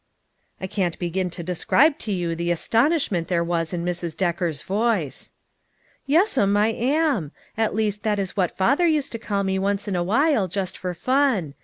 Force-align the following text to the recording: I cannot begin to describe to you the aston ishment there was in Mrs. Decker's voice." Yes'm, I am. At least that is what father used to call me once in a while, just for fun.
I 0.59 0.65
cannot 0.65 0.97
begin 0.97 1.29
to 1.29 1.43
describe 1.43 1.99
to 1.99 2.11
you 2.11 2.33
the 2.33 2.51
aston 2.51 2.89
ishment 2.89 3.27
there 3.27 3.43
was 3.43 3.71
in 3.71 3.85
Mrs. 3.85 4.17
Decker's 4.17 4.63
voice." 4.63 5.31
Yes'm, 6.07 6.57
I 6.57 6.69
am. 6.69 7.31
At 7.55 7.75
least 7.75 8.01
that 8.01 8.17
is 8.17 8.35
what 8.35 8.57
father 8.57 8.87
used 8.87 9.11
to 9.11 9.19
call 9.19 9.43
me 9.43 9.59
once 9.59 9.87
in 9.87 9.95
a 9.95 10.03
while, 10.03 10.47
just 10.47 10.75
for 10.75 10.95
fun. 10.95 11.53